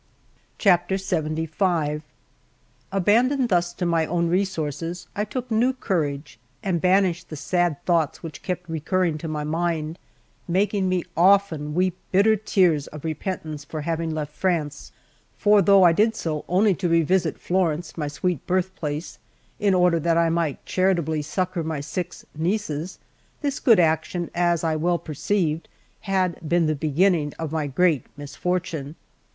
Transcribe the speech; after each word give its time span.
LXXV 0.59 2.01
ABANDONED 2.91 3.49
thus 3.49 3.71
to 3.73 3.85
my 3.85 4.03
own 4.07 4.29
resources, 4.29 5.05
I 5.15 5.23
took 5.23 5.51
new 5.51 5.73
courage, 5.73 6.39
and 6.63 6.81
banished 6.81 7.29
the 7.29 7.35
sad 7.35 7.85
thoughts 7.85 8.23
which 8.23 8.41
kept 8.41 8.67
recurring 8.67 9.19
to 9.19 9.27
my 9.27 9.43
mind, 9.43 9.99
making 10.47 10.89
me 10.89 11.03
often 11.15 11.75
weep 11.75 11.99
bitter 12.11 12.35
tears 12.35 12.87
of 12.87 13.03
repentance 13.05 13.63
for 13.63 13.81
having 13.81 14.09
left 14.09 14.33
France; 14.33 14.91
for 15.37 15.61
though 15.61 15.83
I 15.83 15.91
did 15.91 16.15
so 16.15 16.45
only 16.49 16.73
to 16.73 16.89
revisit 16.89 17.37
Florence, 17.37 17.95
my 17.95 18.07
sweet 18.07 18.43
birthplace, 18.47 19.19
in 19.59 19.75
order 19.75 19.99
that 19.99 20.17
I 20.17 20.29
might 20.31 20.65
charitably 20.65 21.21
succour 21.21 21.61
my 21.61 21.79
six 21.79 22.25
nieces, 22.35 22.97
this 23.41 23.59
good 23.59 23.79
action, 23.79 24.31
as 24.33 24.63
I 24.63 24.75
well 24.77 24.97
perceived, 24.97 25.69
had 25.99 26.39
been 26.49 26.65
the 26.65 26.73
beginning 26.73 27.35
of 27.37 27.51
my 27.51 27.67
great 27.67 28.07
misfortune. 28.17 28.95